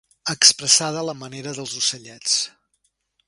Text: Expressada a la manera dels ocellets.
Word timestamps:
Expressada 0.33 1.03
a 1.03 1.07
la 1.09 1.15
manera 1.19 1.53
dels 1.59 1.77
ocellets. 1.83 2.39